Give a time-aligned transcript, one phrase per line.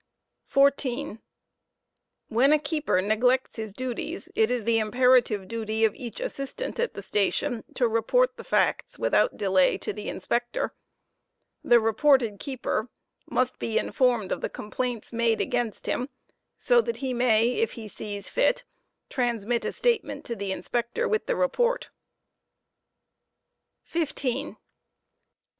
[0.49, 1.19] Negioot of 14.
[2.29, 6.85] When a keeper neglects his duties, it is the imperative duty of each assistant ilStstonte
[6.85, 10.73] °to p r£ at the station to report the facts, without delay, to the Inspector.
[11.63, 12.89] The reported keeper part
[13.29, 16.09] must be iuformed of the complaints made against him,
[16.57, 18.63] so that he may, if he sees fit,
[19.07, 21.91] transmit a statement to the Inspector with the report
[23.85, 24.57] ^j^fflcau^ht 15.